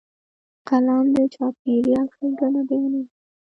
[0.67, 3.03] قلم د چاپېریال ښېګڼه بیانوي